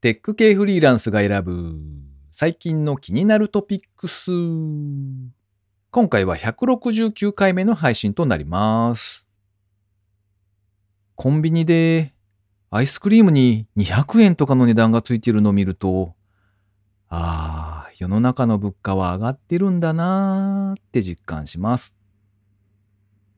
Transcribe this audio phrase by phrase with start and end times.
[0.00, 1.74] テック系フリーランスが選ぶ
[2.30, 4.30] 最近の気になるトピックス。
[5.90, 9.26] 今回は169回目の配信となります。
[11.16, 12.14] コンビニで
[12.70, 16.14] アイスクリームに200円とかの値段がついているのを見ると、
[17.08, 21.96] ああ、世の中の物価は上がってるんだなーって実感します。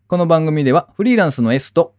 [0.09, 1.95] この番組ではフリーランスの S と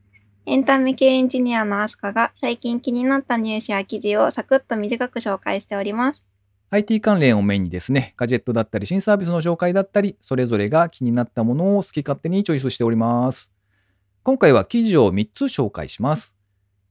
[0.47, 6.25] エンタメ系エンジニアのアスカが最近気になったニュースや記事をサクッと短く紹介しております。
[6.71, 13.53] IT 関連をメインにですね、ガジェットだったり新サービスの紹介だったり、それぞれが気になったものを好き勝手にチョイスしております。
[14.23, 16.35] 今回は記事を3つ紹介します。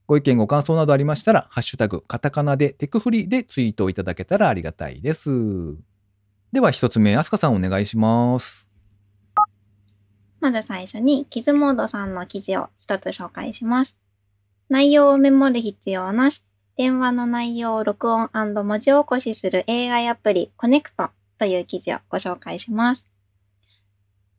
[0.07, 5.29] ご意見ご感想などありましたら、ハッシュタグ、カタカナでテクフリでツイートをいただけたらありがたいです。
[6.53, 8.70] では1つ目、アスカさんお願いします。
[10.41, 13.95] まず最初に、ギズモードさんの記事を一つ紹介します。
[14.69, 16.43] 内容をメモる必要なし、
[16.77, 23.07] 電話の内容を録音文字起こしする AI アプリコネクトという記事をご紹介します。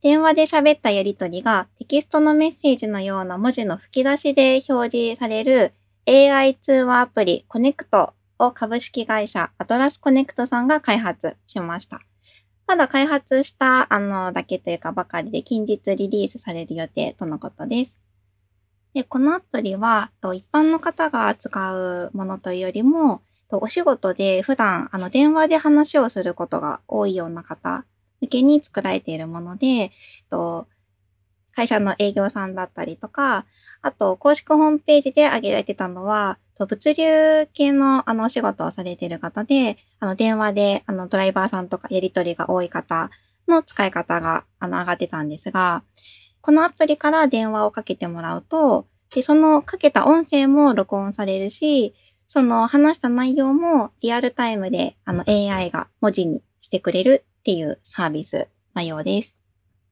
[0.00, 5.72] 電話で喋ったやりとりがテキストのメッセージのような文字の吹き出しで表示される
[6.08, 12.00] AI 通話アプリコネクトを株式会社アトラスコネクトさんが開発しました。
[12.66, 17.98] まだ開発したあのだけというかばかりで近日リリースされる予定とのことです。
[18.94, 27.84] で、このアプリはと一般の方が扱うものというよりも、とお仕事で普段あの電話で話をすることが多いような方
[28.20, 29.90] 向けに作られているもので、
[30.30, 30.66] と
[31.54, 33.46] 会社の営業さんだったりとか、
[33.82, 43.10] あと公式ホームページで挙げられてたのは、物流系のあのお仕事をされている方で、あの電話であのドライバーさんとかやり取りが多い方
[43.48, 45.82] の使い方があの上がってたんですが、
[46.40, 51.94] このアプリから電話をかけてもらうと、でそのかけた音声も録音されるし、
[52.26, 59.41] その話した内容もリアルタイムであの AI が文字にしてくれるっていうサービスなようです。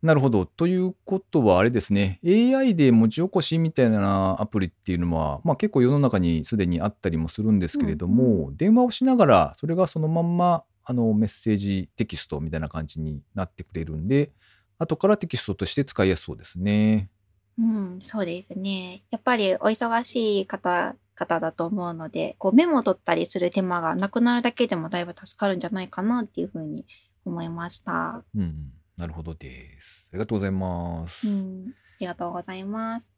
[0.02, 0.46] なるほど。
[0.46, 14.32] ということはあれですね、AI で文字起こしみたいなアプリっていうのは、まあ、結構世の中にすでにあったりもするんですけれども、うん電話をしながらそれがそのまんまあのメッセージテキストみたいな感じになってくれるんで、
[14.78, 17.10] 後からテキストとして使いやすそうですね。
[17.58, 19.02] うん、そうですね。
[19.10, 26.86] やっぱりお忙しい方方だと思うので、こうメモを取ったりする手間がなくなるだけでもだいぶ助かるんじゃないかなっていうふうに
[27.26, 28.24] 思いました。
[28.34, 30.10] うんうん、なるほどです。
[30.12, 31.26] ありがとうございます。
[31.26, 33.08] うん、ありがとうございます。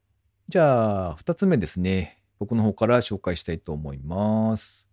[0.48, 2.22] じゃあ、2つ目ですね。
[2.38, 4.86] 僕の方から紹介したいと思います。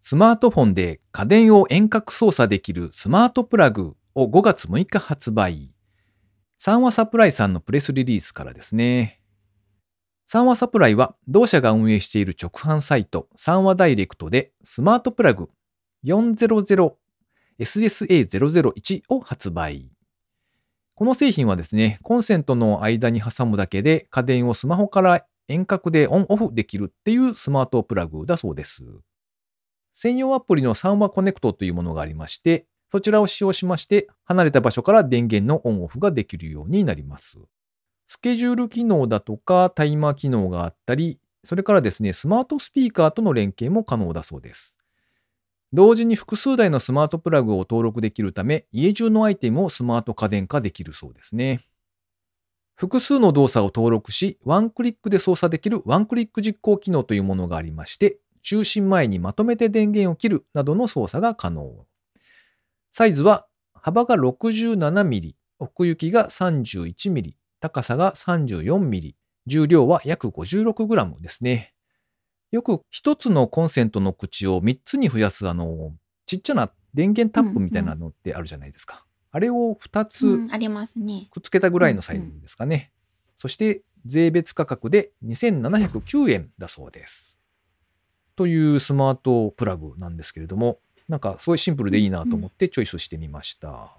[0.00, 5.72] スマートフォンで家電を遠隔操作できるスマートプラグを5月6日発売。
[6.58, 9.20] 三和サプライさんのプレスリリースからですね。
[10.26, 15.50] 三和サプライは同社が運営している直販サイト三和ダイレクトでスマートプラグ
[17.60, 19.90] SSA001 を発売。
[20.94, 28.82] この製品はですね、コンセントの間に挟むだけで家電をスマホから遠隔でオンオフできるっていうスマートプラグだそうです。
[29.92, 37.38] 専用アプリの3話コネクトというものがありまして、そちらを使用しまして、離れた場所から電源のオンオフができるようになります。
[38.08, 44.79] スケジュール機能だとかタイマー機能があったり、それからですね、スマートスピーカーとの連携も可能だそうです。
[45.72, 51.64] 同時に複数台のスマートプラグを登録できるため、家中のアイテムをスマート家電化できるそうですね。
[52.74, 61.86] 複数の動作を登録し、ワンクリックで操作できるワンクリック実行機能というものがありまして、中心前にまとめて電源を切るなどの操作が可能。
[62.90, 69.12] サイズは幅が 67mm、奥行きが 31mm、高さが 34mm、
[69.46, 71.74] 重量は約 56g ですね。
[72.50, 75.92] よく一つのコンセントの口を3つに増やすあの
[76.26, 79.04] ちっちゃな電源タップみたいなのってあるじゃないですか。
[79.32, 81.28] あれを2つうん、ありますね。
[81.30, 82.92] くっつけたぐらいのサイズですかね。
[83.36, 87.38] そして税別価格で2709円だそうです。
[88.34, 93.92] というスマートプラグなんですけれども、なんかすごいシンプルでいいなと思ってチョイスしてみました。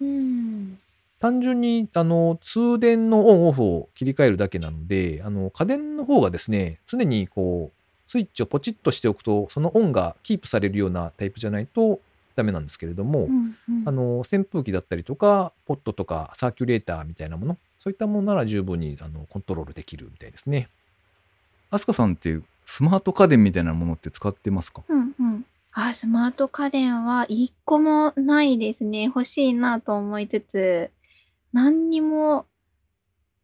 [0.00, 0.78] うん。
[1.18, 7.76] 単純にあの通電のオンオフを切り替えるだけなので、あの家電の方がですね、常にこう
[8.06, 12.00] スイッチをポチッとしておくと、そのオンがキープされるようなタイプじゃないと
[12.34, 20.68] ダメなんですけれども、うんうんあの扇風機だったりとか、ポットとかサーキュレーターみたいなもの、そういったものなら十分にあのコントロールできるみたいですね。
[21.70, 24.82] アスカさんってスマート家電みたいなものって使ってますか？
[24.88, 25.44] うんうん。
[25.72, 29.04] あ、スマート家電は一個もないですね。
[29.04, 30.90] 欲しいなと思いつつ、
[31.52, 32.46] 何にも、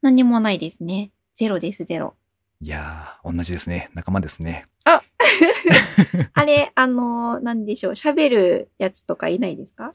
[0.00, 1.11] 何にもないですね。
[1.35, 2.14] ゼロです、ゼロ。
[2.62, 3.91] いやー、同じですね。
[3.93, 4.67] 仲間ですね。
[4.85, 5.03] あ
[6.44, 9.93] れ、あの、なんでしょう、喋るやつとかいないですか？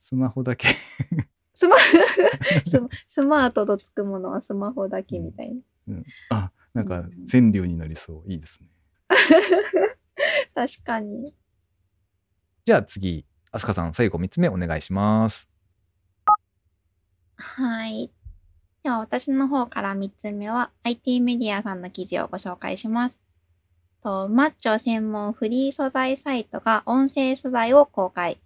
[0.00, 0.66] スマホだけ。
[1.54, 1.76] スマ
[2.66, 5.60] ススマートとつくものはスマホだけみたいな。
[5.88, 8.30] うん、あ、なんかうん川柳になりそう。
[8.30, 8.68] いいですね。
[10.54, 11.32] 確かに。
[12.64, 15.48] じゃあ次、アスカさん、最後3つ目お願いします。
[17.36, 18.10] はい。
[18.82, 23.18] では私の方から3つ目は IT メディアさんの記事をご紹介します。
[24.02, 28.38] とマッチョ専門フリー素材サイトが音声素材を公開。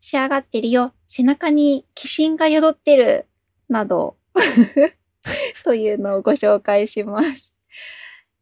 [0.00, 0.92] 仕上がってるよ。
[1.06, 3.26] 背中に鬼神が宿ってる。
[3.68, 4.16] など、
[5.64, 7.54] というのをご紹介します。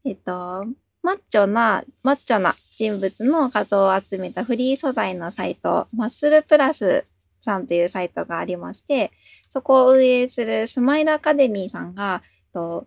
[0.04, 0.66] えっと、
[1.02, 7.04] マッチョな、マッチョな人物の画像を集めたフリー素材のサイト、マッスルプラス
[7.40, 9.10] さんというサイトがありまして、
[9.56, 12.22] そこを運営するスマイルアカデミーさんが、
[12.52, 12.86] と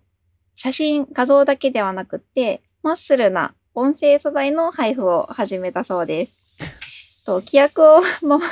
[0.53, 6.37] 写真、画像だけではなくって、マッスルな音声素材の配布を始めたそうです。
[7.25, 8.43] と規約を守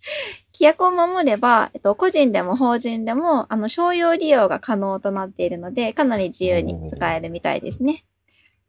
[0.54, 8.06] 規約を守れば、えっと、個人でも法人でも、あの、商用利用が可能となっているので、かなり自由に使えるみたいですね。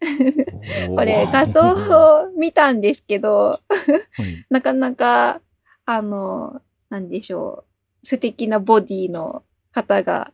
[0.94, 3.60] これ、画像を見たんですけど、は
[4.26, 5.40] いなかなか、
[5.86, 7.69] あの、なんでしょう、
[8.04, 10.32] 素敵なボディの方が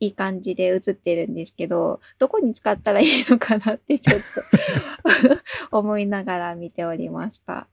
[0.00, 4.20] いい感じで映ってるんですけど、どこに使ったらいいのかなってちょっ
[5.70, 7.68] と 思いながら見ておりました。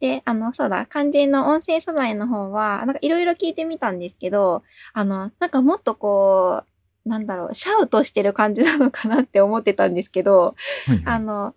[0.00, 6.62] で、あの、そうだ、肝心の音声素材の方は、なんかいろいろ聞いてみたんですけど、あの、なんかもっとこ
[7.04, 10.54] う、なんだろう、シャウトしてる感じなのかなって思ってたんですけど、
[10.86, 11.54] はいあの、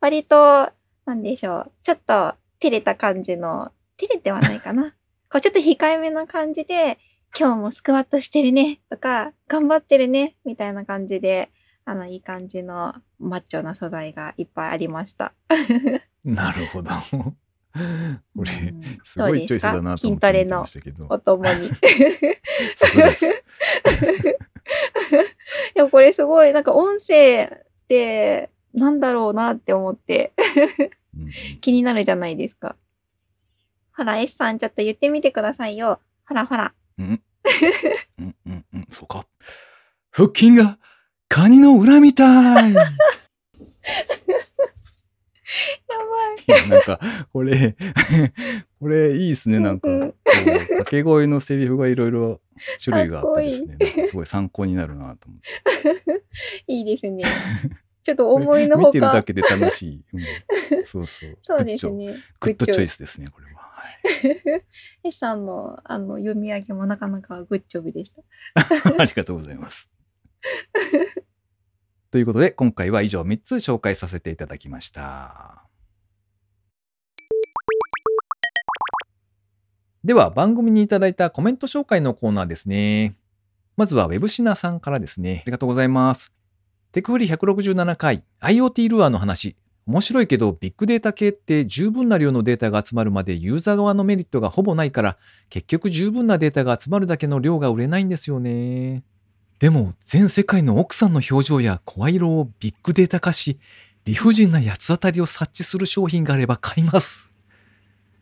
[0.00, 0.70] 割と、
[1.04, 4.94] なんでしょう、ちょっと照れた感じの、照れてはないかな。
[5.30, 6.98] こうちょっと控えめな感じで、
[7.38, 11.50] 今日もスクワットしてるね、とか、頑張ってるね、みたいな感じで、
[11.84, 15.32] あの、いい感じのマッチョな素材がいっぱいありました。
[16.24, 16.90] なるほど。
[18.34, 21.06] これ、うんすごいチョイスだなと思って見てましたけど。
[21.10, 21.68] お供に。
[22.76, 23.44] さすがです。
[25.74, 31.30] でもこれすごい、なんか音声って、なんだろうなって思って、うん
[31.62, 32.76] 気になるじゃないですか。
[33.96, 36.00] ほら、S さんちょっと言ってみてくださいよ。
[36.28, 36.74] ほらほら。
[36.98, 37.22] うん
[38.18, 39.26] うんうんうん、そうか。
[40.10, 40.78] 腹筋が
[41.28, 42.72] カニの裏みたい。
[42.72, 42.82] い や
[46.46, 46.62] ばい。
[46.62, 47.00] やなんか、
[47.32, 47.76] これ、
[48.80, 49.60] これいいですね。
[49.60, 49.88] なんか、
[50.24, 52.40] 掛け声のセリフがいろいろ
[52.82, 54.08] 種類があってですね。
[54.08, 56.24] すごい参考になるなと思って。
[56.72, 57.24] いいですね。
[58.02, 59.22] ちょっと思いのほ見てるだか。
[59.22, 60.04] けで楽しい。
[60.12, 60.16] う
[60.80, 61.38] んそうそう。
[61.42, 62.14] そうですね。
[62.40, 62.82] グッドチョ。
[62.82, 62.94] イス。
[62.94, 63.55] スですね、これは。
[64.52, 64.62] はい、
[65.04, 68.22] S さんのあの読み上げもなかなかグッジョブでした。
[68.98, 69.90] ありがとうございます。
[72.10, 75.66] ということで、今回は以上3つ紹介させていただきました。
[80.04, 83.18] では、番組にいただいたコメント紹介のコーナーですね。
[83.76, 85.40] まずは、ウェブシナさんからですね。
[85.42, 86.32] ありがとうございます。
[86.92, 89.56] テクフリ167回 IoT ルアーの話。
[89.86, 95.16] 面白いけど、ビッグデータ系って十分な量のデータが集まるまでユーザー側のメリットがほぼないから、
[95.48, 99.04] 結局十分なデータが集まるだけの量が売れないんですよね。
[99.60, 103.58] でも全世界の奥さんの表情や声色をビッグデータ化し、
[104.04, 107.30] 理不尽な八つ当たりを察知する商品があれば買います。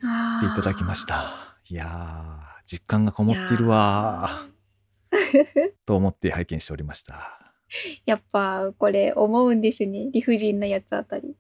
[0.03, 1.07] あっていただきまし。
[1.07, 1.57] た。
[1.71, 5.73] いやー、実感がこもっているわー。
[5.87, 7.44] と思って拝見しておりました。
[8.07, 10.09] やっぱこれ思うんですね。
[10.13, 11.35] 理不尽なやつあたり。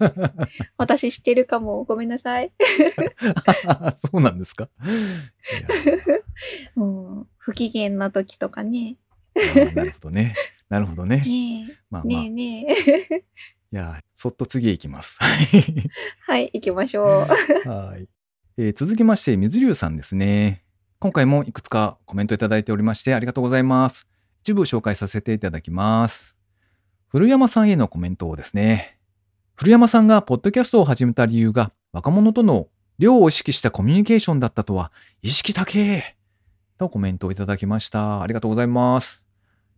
[0.76, 1.84] 私知ってるかも。
[1.84, 2.52] ごめんなさい。
[3.96, 4.68] そうなんですか？
[4.84, 4.88] い
[6.08, 6.18] や
[6.76, 8.96] うん、不機嫌な時とかね。
[9.34, 10.34] ーなるほどね。
[10.68, 11.18] なるほどね。
[11.26, 12.66] ねえ、まあまあ、ねえいね
[13.12, 13.24] え。
[13.70, 15.18] やー、そっと次へ行きます。
[16.20, 17.06] はい、行きましょう。
[17.68, 18.08] はい、
[18.58, 20.62] えー続きまして、水流さんですね。
[20.98, 24.06] 今回もいくつかコメントいただいておりましてありがとうございます。
[24.46, 26.36] 一部紹介させていただきます。
[27.08, 28.96] 古山さんへのコメントをですね。
[29.56, 32.68] 古山さんがポッドキャストを始めた理由が若者との
[33.00, 36.14] 量を意識したコミュニケーションだったとは意識高え
[36.78, 38.22] とコメントをいただきました。
[38.22, 39.20] ありがとうございます。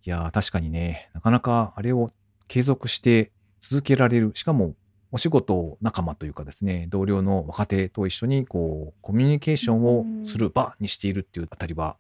[0.05, 2.11] いやー、確かにね、なかなかあれを
[2.47, 4.33] 継続して続けられる。
[4.35, 4.75] しかも
[5.11, 11.97] お仕事仲間というかですね、同僚の若手と一緒にこう、コミュニケーションをする場にしているっていうあたりは、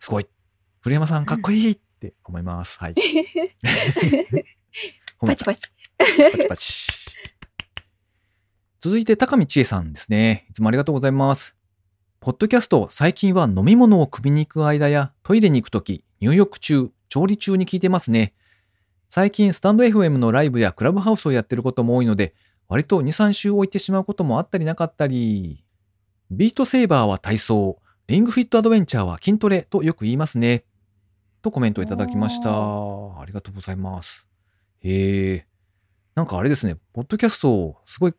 [0.00, 0.26] すごい。
[0.80, 2.78] 古山さんかっこいいって思います。
[2.80, 2.94] はい。
[5.20, 5.62] パチパチ。
[5.98, 6.04] パ
[6.38, 6.86] チパチ。
[8.80, 10.46] 続いて、高見千恵さんですね。
[10.50, 11.54] いつもありがとうございます。
[12.18, 18.34] ポッドキャスト、最近は飲み物を汲みに行く間やトイレに行くとき、入浴中、調理中に聞いてますね。
[19.08, 22.34] 最近スタンド FM のライブやクラブハウスをやってることも多いので、
[22.68, 25.64] 割と2、3週置いてしまうこともあったりなかったり、
[26.30, 27.78] ビートセーバーは体操、
[28.08, 30.64] リングフィットアドベンチャーは筋トレとよく言いますね。
[31.42, 32.50] とコメントいただきました。
[32.50, 34.26] ありがとうございます。
[34.80, 35.46] へえ。
[36.14, 38.14] なんかあれですね、ポッドキャストをすごい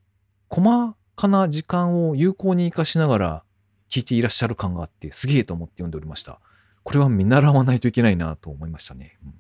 [0.50, 3.44] 細かな時間を有効に活かしながら
[3.90, 6.40] 聞いていらっしゃる感があって、すげえと思って読んでおりました。
[6.84, 9.18] これは見習わないといけないなと思いましたね。
[9.26, 9.34] うん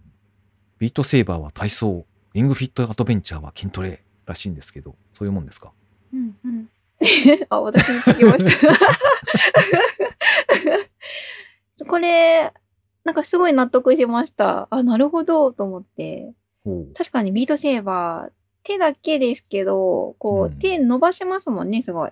[0.79, 5.71] ビートセーバーは体操、リングフィットアドベンチャーは筋トレらしいんですけど、そういうもんですか？
[6.13, 6.67] うんうん。
[7.49, 8.67] あ、私に聞きまし
[11.79, 11.85] た。
[11.87, 12.51] これ、
[13.03, 14.67] なんかすごい納得しました。
[14.71, 16.33] あ、なるほど、と思って。
[16.95, 18.31] 確かにビートセーバー、
[18.63, 22.11] 手だけですけど、こう、うん手伸ばしますもんね、すごい。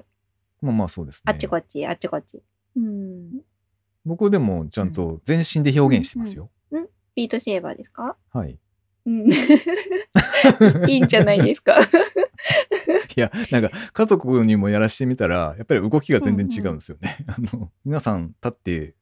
[0.62, 1.24] まあまあそうですね。
[1.26, 2.42] あっちこっち、あっちこっち。
[2.76, 3.42] うん。
[4.06, 6.50] 僕でもちゃんと全身で表現してますよ。
[7.16, 8.16] ビートセーバーですか？
[8.34, 8.58] はい。
[9.06, 9.32] うん。
[10.90, 11.78] いいんじゃないですか。
[13.16, 17.18] いや、なんか家族にもやらしてみたら、やっぱり動きが全然違うんですよね。
[17.28, 18.96] あの、皆さん立って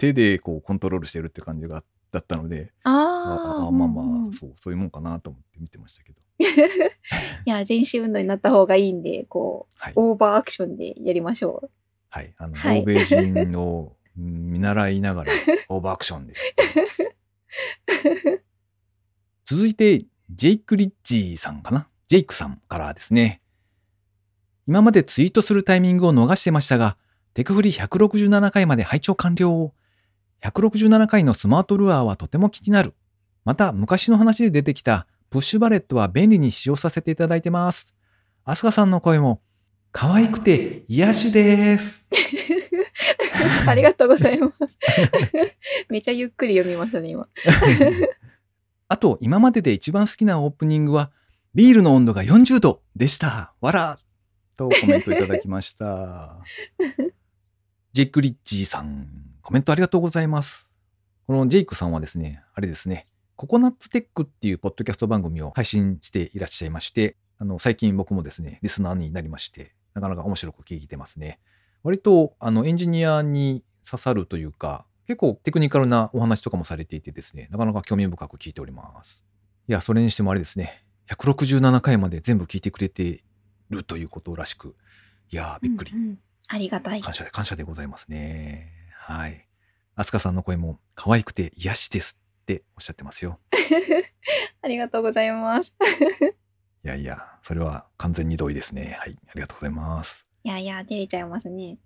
[0.00, 6.20] 手でこうコントロールしてるって感じがだったので、ああまあまあ、うんうんそう、そういうもんかなと思って見てましたけど。
[6.40, 9.92] いや、全身運動になった方がいいんで、こう、はい。
[9.94, 11.70] オーバーアクションでやりましょう。
[12.08, 12.34] はい。
[12.38, 15.32] あの、はい欧米人をうん見習いながら、
[15.68, 16.34] オーバーアクションで
[16.86, 17.14] す。
[19.44, 21.88] 続いて、ジェイク・リッチーさんかな？
[22.08, 23.42] ジェイクさんからですね。
[24.66, 26.96] 今までツイートするタイミングを逃してましたが、
[27.34, 29.72] テクフリ167回まで拝聴完了。
[30.42, 32.94] 167回のスマートルアーはとても気になる。
[33.44, 37.94] また、昔の話で出てきたプッシュバレットは便利に使用させていただいてます。
[38.44, 39.40] アスカさんの声も、
[39.92, 42.08] 可愛くて癒しです。
[43.66, 44.56] ありがとうございます。
[45.88, 47.28] めっちゃゆっくり読みましたね、今。
[48.88, 51.10] あと、今までで一番好きなオープニングは、
[51.54, 53.54] ビールの温度が40度でした。
[53.60, 53.98] わら
[54.56, 56.38] とコメントいただきました。
[57.92, 60.68] ジェイク・リッチーさん、コメントありがとうございます。
[61.26, 63.06] このジェイクさんはですね、あれですね、
[63.36, 71.40] ココナッツテックっていうポッドキャスト番組を配信していらっしゃいまして、あの、最近僕もですね、リスナーになりまして、なかなか面白く聞いてますね。
[71.82, 79.24] 割と、あの、エンジニアに刺さるというか、結構テクニカルなお話とかもされていてですね、なかなか興味深く聞いております。
[79.68, 83.24] いや、それにしてもあれですね、167回まで全部聞いてくれて
[83.70, 84.76] るということらしく、
[85.30, 85.96] いやー、びっくりう。
[85.96, 86.18] んうん
[86.52, 87.00] ありがたい。
[87.00, 88.72] 感謝で、感謝でございますね。
[89.10, 89.44] はい。
[89.96, 93.40] アスカさんの声も可愛くて癒しですっておっしゃってますよ。
[94.62, 95.74] ありがとうございます。
[96.84, 98.96] いやいや、それは完全に同意ですね。
[99.00, 99.18] はい。
[99.26, 100.26] ありがとうございます。
[100.44, 101.78] いやいや、照れちゃいますね。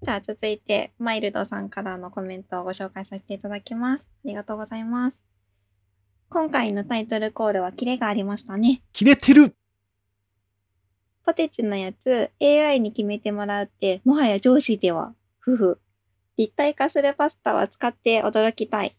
[0.00, 4.08] じゃあ続いて、マイルドさんからのコメントをご紹介させていただきます。
[4.24, 5.22] ありがとうございます。
[6.30, 8.82] 今回のタイトルコールはキレがありましたね。
[8.94, 9.54] 切れてる
[11.22, 15.81] ポテチのやつ、AI に決めてもらうって、もはや上司では、ふふ。
[16.36, 18.96] 立体化するパスタは使って驚きたい。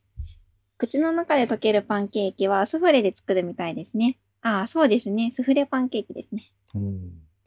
[0.77, 4.17] 口の中で溶けるパンケーキはスフレで作るみたいですね。
[4.41, 5.31] ああ、そうですね。
[5.31, 6.51] スフレパンケーキですね。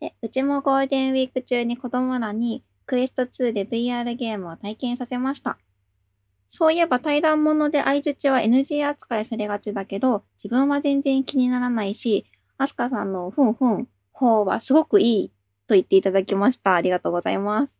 [0.00, 5.58] で、うちもゴールデンウィーク中に子供らにクエスト2で VR ゲームを体験させました。
[6.48, 12.24] そういえば対談物で相槌は NG 扱いされがちだけど、自分は全然気にならないし、
[12.56, 15.28] アスカさんのふんふん方はすごくいい
[15.66, 16.74] と言っていただきました。
[16.74, 17.78] ありがとうございます。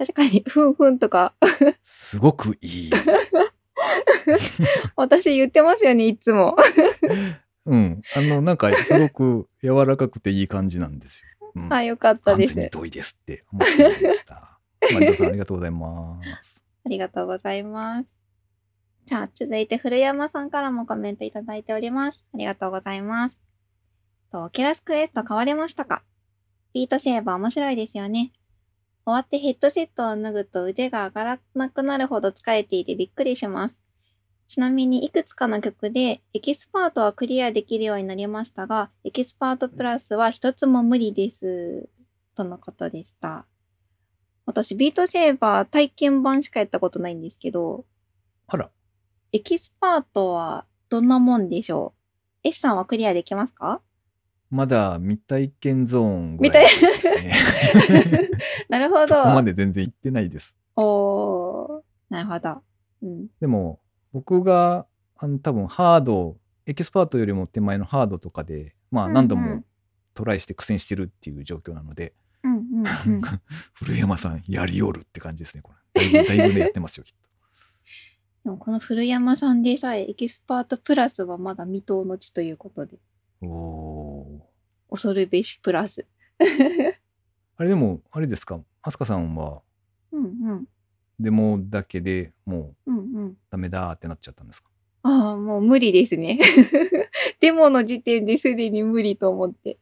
[0.00, 1.34] 確かに、ふんふんとか、
[1.82, 2.90] すごくいい。
[4.96, 6.56] 私言ってますよね、いつも。
[7.66, 8.00] うん。
[8.16, 11.52] あの、なんか、すごく柔らかくていい感じなんですよ。
[11.54, 12.70] うん、あ、よかったで完全にす。
[12.70, 14.58] 同意ですって思ってました。
[14.94, 16.62] マリコさん、ありがとうございます。
[16.86, 18.16] ありがとうございます。
[19.04, 22.24] じゃあ、続いて古山さんからもコメントいただいております。
[22.32, 23.38] ありがとうございます。
[24.32, 26.02] と、オラスクエスト買われましたか？
[26.72, 28.32] Beat Saber 面白いですよね。
[29.10, 33.80] 終わってヘッドセットを脱ぐと腕が上がらなくなるほど疲れていてびっくりします。
[34.46, 41.88] ちなみにいくつかの曲でエキスパートはクリアできるようになりましたが、エキスパートプラスは一つも無理です。
[42.34, 43.46] とのことでした。
[44.46, 47.84] 私、 Beat Saber 体験版しかやったことないんですけど、
[48.48, 48.70] あら、
[49.32, 51.94] エキスパートはどんなもんでしょ
[52.42, 53.80] う ?S さんはクリアできますか？
[54.50, 57.32] まだ未体験ゾーンぐらいですね。
[58.68, 59.06] なるほど。
[59.06, 60.56] そこまで全然行ってないです。
[60.76, 62.62] おー、なるほど。
[63.02, 63.26] うん。
[63.40, 63.80] でも、
[64.12, 69.62] 僕が、あの、多分ハード、エキスパートよりも手前のハードとかで、まあ何度も
[70.14, 72.60] トライして苦戦してるっていう状況なので、うんうん
[73.06, 73.20] うん。
[73.74, 76.10] 古山さんやりおるって感じですね、これ。
[76.10, 77.30] だいぶ、だいぶね、やってますよ、きっと。
[78.44, 82.98] でもこの古山さんでさえエキスパートプラスはまだ未踏の地ということで、
[83.42, 83.99] おお
[84.90, 86.06] 恐るべしプラス。
[86.40, 86.92] ー。
[87.56, 89.62] あれでも、あれですか、アスカさんは？
[90.12, 90.64] うんうん。
[91.18, 93.36] デモだけでもううんうん。
[93.50, 94.70] ダメだってなっちゃったんですか？
[95.02, 96.38] ああ、もう無理ですね。
[97.40, 99.78] デモの時点ですでに無理と思って。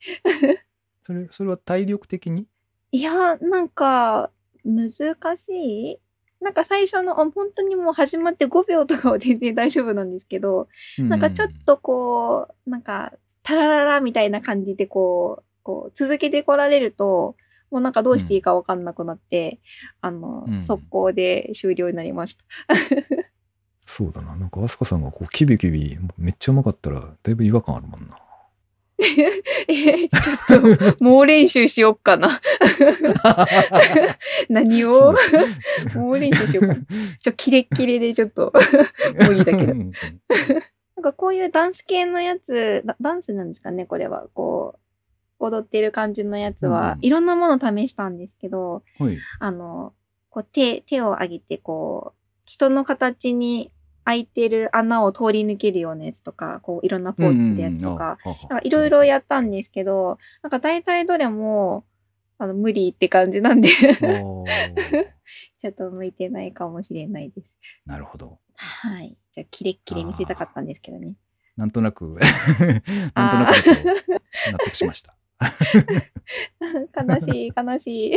[1.02, 2.46] それ、それは体力的に？
[2.92, 4.30] いや、なんか、
[4.64, 4.90] 難
[5.36, 5.98] しい
[6.40, 13.12] なんか最初の、あ本当にもう始まって5秒とかは全然大丈夫なんですけど、なんかちょっとこう、なんか、
[13.48, 17.34] タラララみたいな感じでこう、こう続けてこられると、
[17.70, 19.58] もうなんかどうしていいかわかんなくなって、
[20.02, 22.44] あの、うん速攻で終了になりました。
[23.86, 24.36] そうだな。
[24.36, 28.18] なんかアスカさんがこうキビキビめっちゃうまかったらだいぶ違和感あるもんな。
[29.68, 32.40] えちょっと、猛練習しよっかな。
[34.50, 35.14] 何を？
[35.94, 36.80] 猛練習しようかな。
[37.20, 38.52] ちょ、キレッキレでちょっと、
[39.26, 39.74] 無理だけど。
[40.98, 44.26] なんかこういうダンス系のやつ、ダダンスなんですかね、これは。
[44.34, 44.74] こ
[45.38, 49.16] う、踊ってる感じのやつは、うんいろんなもの試したんですけど、はい。
[49.38, 49.92] あの、
[50.28, 53.70] こう手、手を上げて、こう、人の形に
[54.04, 58.18] 開いてる穴を通り抜けるようなやつとか、こう、いろんなポーズするやつとか、
[58.64, 61.84] いろいろやったんですけど、なんか大体どれも、
[62.38, 67.56] あの、無理って感じなんで、 ちょっと向いてないかもしれないです。
[67.86, 68.40] なるほど。
[68.56, 69.16] はい。
[69.38, 71.14] じゃあ、キレッキレ見せたかったんですけどね。
[71.56, 72.24] なんとなく、 なんと
[73.14, 73.66] なく
[74.52, 75.14] 納得しました。
[77.06, 78.16] 悲しい、悲しい。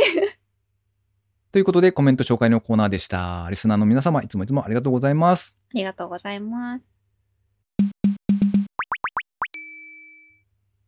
[1.52, 3.46] ということでコメント紹介のコーナーでした。
[3.50, 5.54] リスナーの皆様、いつもいつもありがとうございます。
[5.74, 6.88] ありがとうございます。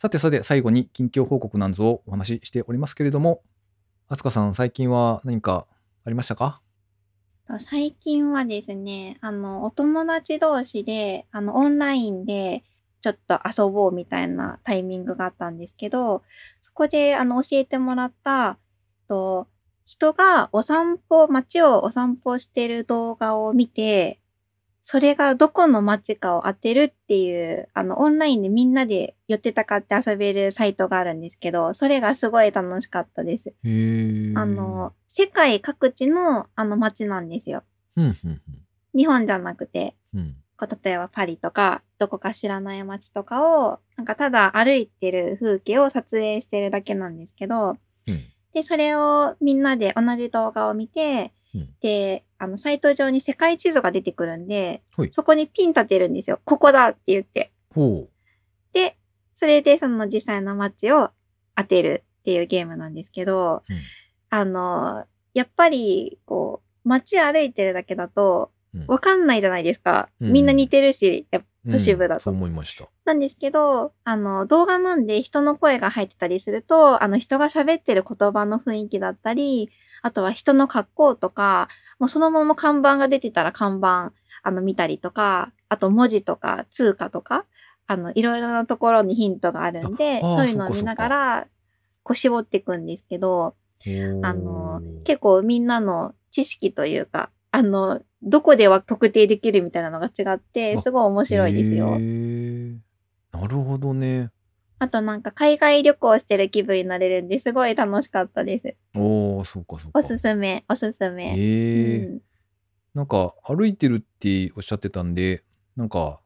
[0.01, 3.43] さてさて、最後に近況報告なんぞをお話ししておりますけれども、
[4.09, 5.67] あつかさん、最近は何か
[6.05, 6.61] ありましたか？
[7.59, 12.65] 最近はですね、あの、お友達同士で、あの、オンラインで、
[13.01, 16.23] ちょっと遊ぼうみたいなタイミングがあったんですけど、
[16.63, 18.59] そこで、あの、教えてもらった、
[19.09, 19.47] と
[19.85, 24.21] 人がお散歩、街をお散歩してる動画を見て、
[24.81, 33.53] それがどこの街かを当てるっていう、あの、オンラインでみんなで寄ってたかって遊べるサイトがあるんですけど、それがすごい楽しかったです。
[34.37, 37.63] あの、、世界各地のあの街なんですよ。
[37.95, 38.43] うん、うん、
[38.97, 40.37] 日本じゃなくて、うんうん。
[40.57, 47.77] こう例えばパリとか、どこか知らない街とかを、なんかただ歩いてる風景を撮影してるだけなんですけど、
[48.09, 56.41] うんで、それをみんなで同じ動画を見て、うんで、あの、サイト上に世界地図が出てくるんではい、そこにピン立てるんですよ。
[56.45, 57.53] ここだって言って。
[57.73, 58.09] ほ
[58.73, 58.97] で、
[59.37, 61.11] それでその実際の街を
[61.55, 63.77] 当てるっていうゲームなんですけど、うん
[64.35, 68.51] あの、やっぱり、こう、街歩いてるだけだと、
[68.89, 70.09] わかんないじゃないですか。
[70.21, 72.19] うんみんな似てるし、やっぱ都市部だと。
[72.19, 72.89] うんそう思いました。
[73.05, 79.71] なんですけど、あの、動画なんで人の声が入ってたりすると、あの、人が喋ってる言葉の雰囲気だったり、
[80.03, 81.69] あとは人の格好とか、
[82.01, 87.47] もうそのまま看板が出てたら看板、あの、見たりとか、あと文字とか通貨とか、
[87.87, 91.47] あの、いろいろなところにヒントがあるんで、そういうのを見ながら、
[92.03, 93.55] こう絞っていくんですけど、
[94.23, 101.99] あの、結結構みんなの知識というか、あの、どこでは特定できるみたいなのが違って、あすごい面白いですよ。
[103.33, 104.31] なるほどね。
[104.79, 108.75] あとなんか海外旅行してる気分になれるんですごい楽しかったです。
[108.95, 109.99] おー、そうかそうか。
[109.99, 111.37] おすすめ、おすすめ。
[111.37, 112.21] へえうん
[112.95, 115.43] なんか歩いてるっておっしゃってたんで、
[115.77, 116.21] なんか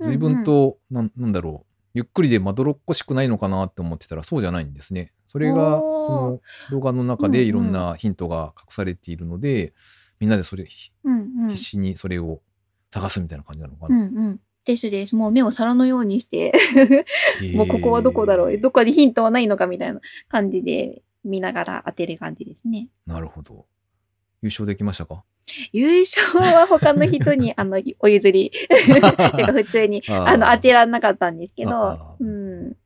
[0.00, 5.12] 随分と、なんなんだろう、ゆっくりでまどろっこしくないのかなって思ってたらそうじゃないんですね。
[5.34, 9.72] それがその動画の中でうんうんいろんなヒントが隠されているので、
[10.20, 12.40] みんなでそれ、ひうんうん必死にそれを
[12.92, 13.96] 探すみたいな感じなのかな。
[13.96, 14.40] うんうん。
[14.64, 15.16] ですです。
[15.16, 16.52] もう目を皿のようにして、
[17.56, 22.88] もうここはどこだろうどっかにヒントはないのかみたいな感じで見ながら当てる感じですね。
[23.04, 23.66] なるほど。
[24.40, 25.24] 優勝できましたか？
[25.72, 28.52] 優勝は他の人に あのお譲り。
[28.70, 32.76] てか普通にあの当てらんなかったんですけあどー、うん。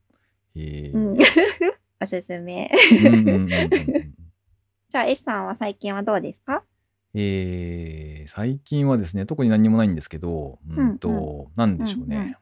[0.57, 0.91] へえ。
[0.95, 1.19] うん。
[2.01, 2.71] おすすめ。
[2.93, 3.49] うんうんうんうんうん
[4.91, 6.65] じゃあ S さんは最近はどうですか？
[7.15, 12.37] えー最近はですね、特に何にもないんですけど、うんと、うんなんでしょうね、うんうん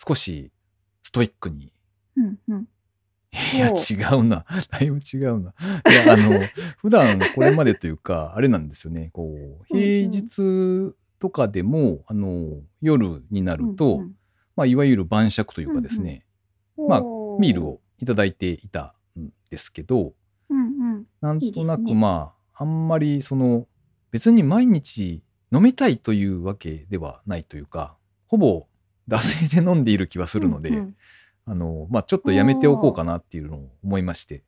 [0.00, 0.52] 少し
[1.02, 1.72] ストイックに。
[2.16, 2.68] うんうん。
[3.54, 4.44] いや、違うな。
[4.70, 5.52] だいぶ違うな。
[5.90, 6.38] いや、あの、
[6.78, 9.10] 普段これまでというか、あれなんですよね。
[9.12, 14.16] こう、うんうん平日とかでも、あの、夜になると、うんうん
[14.54, 16.24] まあ、いわゆる晩酌というかですね、
[16.76, 17.64] まあおビール。
[17.66, 20.14] をいただいていたんですけど、
[20.50, 20.62] うんう
[20.98, 21.06] ん。
[21.20, 23.66] なんとなくいいですねまあ、あんまりその、
[24.10, 28.66] 別に毎日飲みたいというわけではないというか、ほぼ
[29.08, 30.96] 惰性で飲んでいる気はするので、うんうん
[31.48, 34.44] あの、まあ、ちょっとやめておこうかなっていうのを思いまして。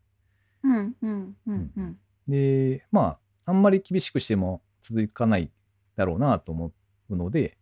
[0.62, 1.96] うんうんうんうん。
[2.28, 5.50] で、まあ、あんまり厳しくしても続かない
[5.96, 6.72] だろうなと思
[7.08, 7.56] うので、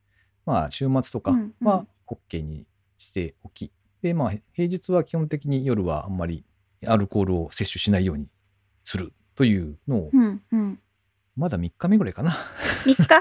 [0.44, 3.70] まあ、週末とかは OK にしておき、
[4.02, 6.44] で、まあ、平日は基本的に夜はあんまり
[6.86, 8.28] アルコールを摂取しないように
[8.84, 10.78] するというのを、うんうん。
[11.36, 12.36] まだ3日目ぐらいかな。
[12.84, 13.18] 3日？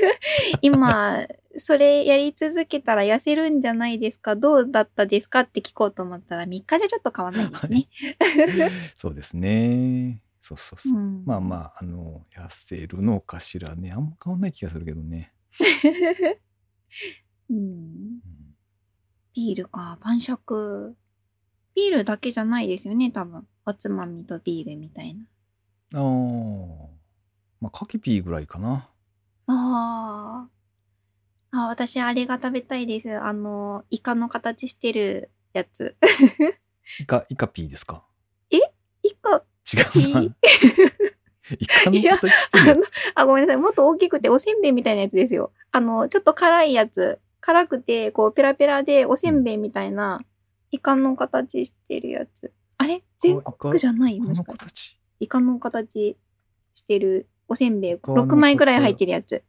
[0.62, 4.36] 今、それやり続けたら痩せるんじゃないですか？
[4.36, 5.40] どうだったですか？
[5.40, 7.88] って聞こうと思ったら3日じゃちょっと変わんないですね。
[8.96, 10.22] そうですね。
[10.40, 10.98] そうそうそう。
[10.98, 13.92] うんまあまあ、あの、痩せるのかしらね。
[13.92, 15.34] あんま変わんない気がするけどね。
[17.50, 18.20] うんうん
[19.38, 20.96] ビールか、晩酌。
[21.76, 23.46] ビールだけじゃないですよね、多分。
[23.66, 25.20] おつまみとビールみたいな。
[25.94, 26.88] ああ。
[27.60, 28.90] まあ、カキピーぐらいかな。
[29.46, 31.68] あーあ。
[31.68, 33.16] 私、あれが食べたいです。
[33.16, 35.94] あの、イカの形してるやつ。
[36.98, 38.04] イカ、イカピーですか？
[38.50, 38.60] イ
[39.22, 40.34] カ、違う
[41.60, 42.90] イカの形してるやつ。
[43.14, 43.62] あ、ごめんなさい。
[43.62, 45.52] もっと大きくておせんべいみたいなやつですよ。
[45.70, 47.20] あの、ちょっと辛いやつ。
[47.40, 50.20] 辛くて、こう、ペラペラでおせんべいみたいな、
[50.70, 52.52] イカの形してるやつ。
[52.78, 53.02] あれ？
[53.18, 54.20] 全国じゃない？
[54.20, 54.98] もしかし。
[55.20, 56.16] イカの形？
[56.74, 57.92] してるおせんべい。
[57.92, 59.42] イカの6枚ぐらい入ってるやつ。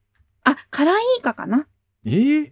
[0.43, 1.67] あ、辛いイカかな？
[2.06, 2.52] えー、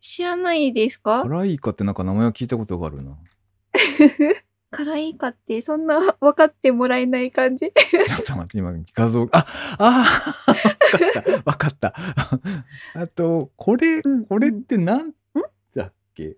[0.00, 1.22] 知らないですか？
[1.22, 3.16] 辛いイカってなんか名前を聞いたことがあるな。
[4.72, 7.70] 辛いイカってそんな 分かってもらえない感じ。
[7.70, 9.46] ちょっと待って、今画像、あ、
[9.78, 10.04] あ
[10.46, 11.94] あ、わかった、わかった。
[12.94, 15.12] あと、これ、うんこれってなん
[15.74, 16.36] だっけ？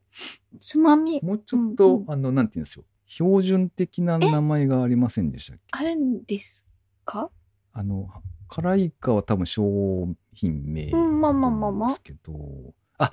[0.60, 1.20] つまみ。
[1.22, 2.10] もうちょっと、うんうん。
[2.12, 2.84] あの、なんて言うんですよ。
[3.06, 5.62] 標準的な名前がありませんでしたっけ？
[5.70, 6.66] あるんです
[7.04, 7.30] か？
[7.72, 8.08] あの、
[8.48, 11.88] 辛いイカは多分商品名うんまあまあまあまあ。
[11.90, 13.12] ですけど、あ、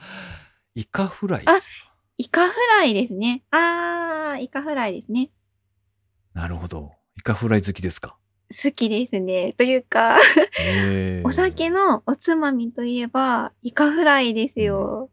[0.75, 1.90] イカフライですわ
[2.21, 3.41] イカフライですね。
[3.49, 5.31] あー、イカフライですね。
[6.36, 6.91] なるほど。
[7.17, 8.15] イカフライ好きですか？
[8.63, 9.53] 好きですね。
[9.53, 10.19] というか、
[11.23, 15.10] お酒のおつまみといえば、イカフライですよ。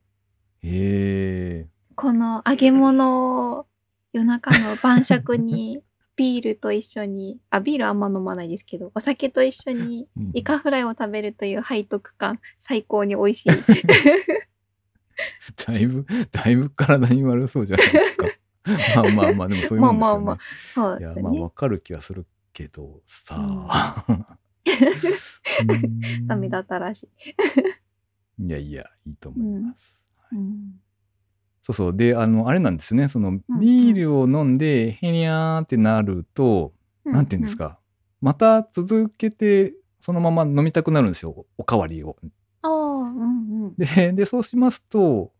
[0.62, 1.66] へえ。
[1.94, 3.66] この揚げ物を
[4.12, 5.80] 夜中の晩酌に
[6.14, 13.48] ビールと一緒に、あ、ビールあんま飲まないですけど、お酒と一緒にうんイカフライを食べるという背徳感、最高に美味しい。
[15.66, 18.26] だいぶ、だいぶ体に悪そうじゃないですか。
[19.02, 20.24] まあまあまあ、でもそういうもんですよね。
[20.24, 20.38] まあまあまあ
[20.74, 21.22] そういや、ですね。
[21.22, 24.04] まあわかる気がするけどさ。
[26.26, 27.08] ダメだったらしい。
[28.38, 29.98] うん いやいや、いいと思います。
[30.32, 30.80] うん
[31.62, 31.96] そうそう。
[31.96, 33.08] で、あの、あれなんですよね。
[33.08, 36.72] その、うんビールを飲んで、へにゃーってなると、
[37.04, 37.78] なんて言うんですか。
[38.22, 41.44] また続けて、そのまま飲みたくなるんですよ。
[41.58, 42.16] おかわりを。
[42.70, 43.74] うんうん。
[43.76, 45.32] で、 で、そうしますと、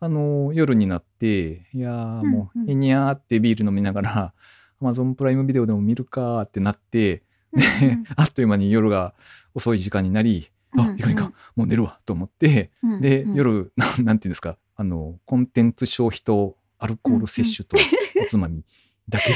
[0.00, 4.34] あの、夜になって、いやーもう、うんうんへにゃーってビール飲みながら、
[4.82, 7.62] Amazon プライムビデオでも見るかーってなって、で、
[8.16, 9.14] あっという間に夜が
[9.54, 17.76] 遅い時間になり、あ、いかんいかん、もう寝るわと思って、うんで、うん夜、なんなんていうんですか、あの、コンテンツ消費とアルコール摂取と
[18.24, 18.64] おつまみ
[19.08, 19.32] だけ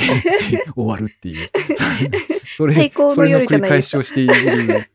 [0.56, 1.50] で終わるっていう。
[2.56, 4.90] それ、それの繰り返しをしている。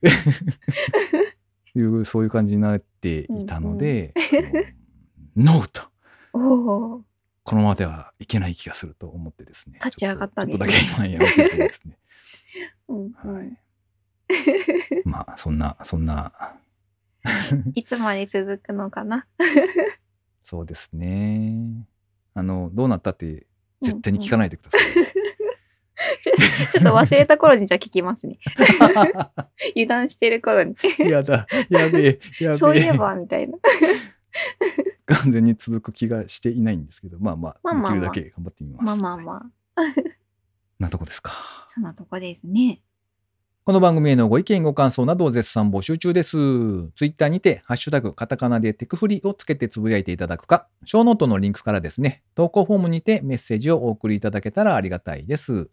[1.76, 4.14] いう、そういう感じになっていたので、
[5.36, 5.92] ノーと。
[7.44, 9.80] このままではいけない気がすると思ってですね。
[9.84, 11.98] 立ち上がったんですねちょっとだけ今やめてですね。
[12.88, 13.58] うんうはいん。
[15.06, 16.56] まあ、そんな、そんな、
[17.76, 19.28] いつまで続くのかな？
[20.44, 21.88] そうですね。
[22.34, 23.48] あの、どうなったって
[23.82, 24.82] 絶対に聞かないでください。
[26.72, 28.38] ちょっと忘れた頃にじゃあ聞きますね。
[29.76, 30.76] 油断してる頃に。
[31.00, 32.58] やだ、やべえ、やべえ。
[32.58, 33.58] そういえば、みたいな。
[35.06, 38.84] 完全に続く気がしていないんですけど、まあまあ、まあまあまあできるだけ頑張ってみます。
[38.86, 39.36] まあまあま
[39.76, 39.82] あ。
[40.80, 41.32] なとこですか？
[41.68, 42.82] そんなとこですね。
[43.64, 46.32] この番組へのご意見、ご感想などを絶賛募集中です。
[46.32, 55.70] ツイッターにて、ハッシュタグ、カタカナでテクフリをつけてつぶやいていただくか、ショーノートのリンクからですね、投稿フォームにてメッセージをお送りいただけたらありがたいです。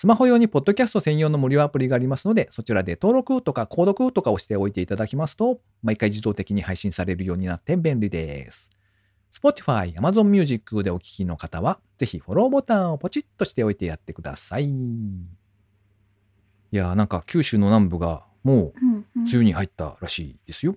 [0.00, 8.70] スマホ用にポッドキャスト専用の無料アプリがありますので、そちらで登録とか購読とかをしておいていただきますと、毎回自動的に配信されるようになって便利です。
[9.32, 14.66] Spotify、Amazon Music でお聞きの方は、ぜひフォローボタンをポチッとしておいてやってください。
[14.66, 14.70] い
[16.70, 20.76] やーなんか九州の南部がもううんうん梅雨に入ったらしいですよ。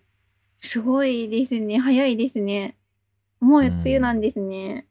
[0.62, 1.78] すごいですね。
[1.78, 2.76] 早いですね。
[3.40, 4.88] もう梅雨なんですね。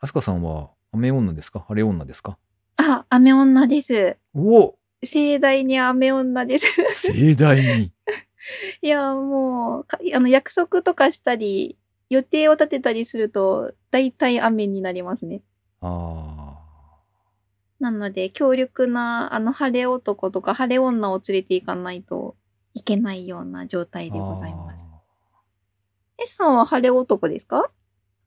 [0.00, 1.60] アスカさんは雨女ですか？
[1.60, 2.36] 晴れ女ですか？
[2.78, 4.16] あ、雨女です。
[4.34, 6.66] おお盛大に雨女です。
[7.12, 7.92] 盛大に。
[8.82, 11.76] いや、もう、かあの、約束とかしたり、
[12.08, 15.42] 予定を立てたりすると、大体雨になりますね。
[15.80, 16.56] あ
[17.80, 22.36] なので、強力な、あの、晴れ男とか晴れ女を連れて行かないと
[22.74, 24.12] いけないような状態あ。
[24.12, 24.86] でございます。
[24.90, 24.98] あ
[26.18, 27.58] S さんは晴れ男ですか？
[27.58, 27.68] ー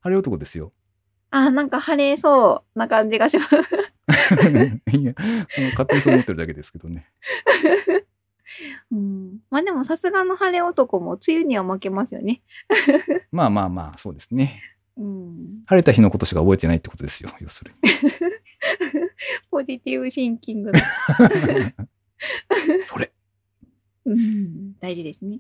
[0.03, 0.71] 晴れ男ですよ。
[1.31, 3.55] あ、なんか晴れそうな感じがします。
[4.97, 5.13] いや、
[5.71, 7.07] 勝手にそう思ってるだけですけどね。
[8.91, 9.39] うん。
[9.49, 12.41] まあでもさすがの晴れ男も梅雨には負けますよね。
[13.31, 14.61] まあまあまあ、そうですね。
[14.97, 15.63] うん。
[15.65, 17.89] 晴れた日のことしか覚えてないってことですよ、要するに。
[19.49, 20.79] ポジティブシンキングの。
[22.83, 23.11] それ。
[24.05, 24.73] うん。
[24.79, 25.39] 大事ですね。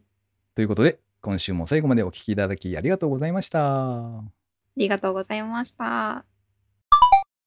[0.55, 4.40] ということで、今週も最後までお聞きいただきありがとうございました。
[4.77, 6.25] ありがとうございました。